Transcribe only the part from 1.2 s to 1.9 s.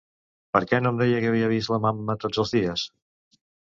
que havia vist la